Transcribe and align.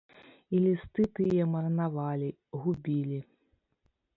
І 0.55 0.61
лісты 0.65 1.05
тыя 1.19 1.43
марнавалі, 1.51 2.29
губілі. 2.65 3.19